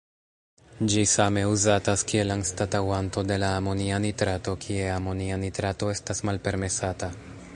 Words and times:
Ĝi 0.91 1.01
same 1.09 1.41
uzatas 1.49 2.03
kiel 2.11 2.33
anstataŭanto 2.35 3.25
de 3.33 3.37
la 3.45 3.51
amonia 3.59 4.01
nitrato, 4.07 4.57
kie 4.65 4.89
amonia 4.97 5.39
nitrato 5.45 5.93
estas 5.97 6.27
malpermesata. 6.31 7.13